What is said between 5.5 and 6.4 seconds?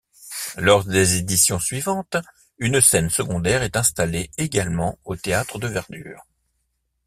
de verdure.